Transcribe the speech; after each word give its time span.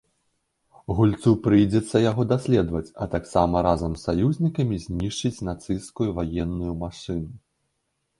Гульцу 0.99 1.33
прыйдзецца 1.47 1.99
яго 2.11 2.23
даследаваць, 2.31 2.89
а 3.05 3.07
таксама 3.15 3.61
разам 3.67 3.91
з 3.97 4.01
саюзнікамі 4.07 4.79
знішчыць 4.87 5.43
нацысцкую 5.49 6.09
ваенную 6.21 6.73
машыну. 6.81 7.29